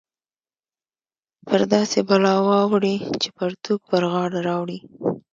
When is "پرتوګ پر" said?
3.37-4.01